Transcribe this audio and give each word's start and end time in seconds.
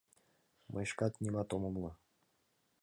—Мый 0.73 0.85
шкат 0.91 1.13
нимат 1.23 1.49
ом 1.55 1.63
умыло... 1.69 1.91